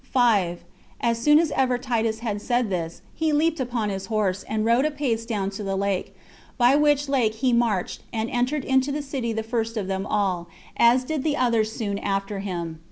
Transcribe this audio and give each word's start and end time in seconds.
5. 0.11 0.63
As 0.99 1.19
soon 1.19 1.37
as 1.37 1.51
ever 1.51 1.77
Titus 1.77 2.21
had 2.21 2.41
said 2.41 2.71
this, 2.71 3.03
he 3.13 3.31
leaped 3.31 3.59
upon 3.59 3.91
his 3.91 4.07
horse, 4.07 4.41
and 4.49 4.65
rode 4.65 4.83
apace 4.83 5.27
down 5.27 5.51
to 5.51 5.61
the 5.63 5.75
lake; 5.75 6.15
by 6.57 6.75
which 6.75 7.07
lake 7.07 7.35
he 7.35 7.53
marched, 7.53 8.01
and 8.11 8.27
entered 8.31 8.65
into 8.65 8.91
the 8.91 9.03
city 9.03 9.31
the 9.31 9.43
first 9.43 9.77
of 9.77 9.85
them 9.85 10.07
all, 10.07 10.47
as 10.75 11.03
did 11.03 11.23
the 11.23 11.37
others 11.37 11.71
soon 11.71 11.99
after 11.99 12.39
him. 12.39 12.79